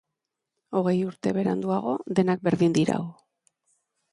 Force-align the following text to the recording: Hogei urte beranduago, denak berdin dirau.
Hogei 0.79 0.93
urte 1.09 1.33
beranduago, 1.35 1.93
denak 2.21 2.43
berdin 2.49 2.77
dirau. 2.79 3.01